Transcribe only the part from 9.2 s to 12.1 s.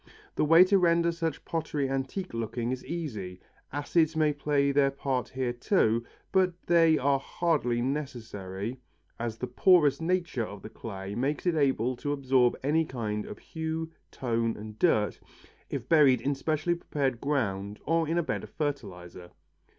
the porous nature of the clay makes it able